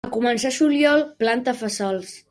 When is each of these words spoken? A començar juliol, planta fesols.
A 0.07 0.09
començar 0.13 0.51
juliol, 0.55 1.05
planta 1.23 1.57
fesols. 1.63 2.19